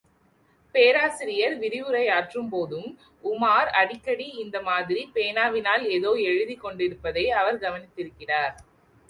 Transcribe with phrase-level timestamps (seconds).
[0.75, 2.99] பேராசிரியர் விரிவுரையாற்றும் போதும்
[3.23, 8.55] உமார் அடிக்கடி இந்த மாதிரிப் பேனாவினால் ஏதோ எழுதிக் கொண்டிருப்பதை அவர் கவனித்திருக்கிறார்.